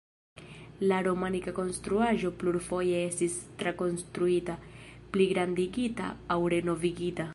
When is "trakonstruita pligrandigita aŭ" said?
3.61-6.41